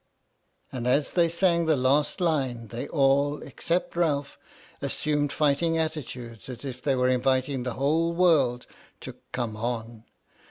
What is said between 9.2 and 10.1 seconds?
come on."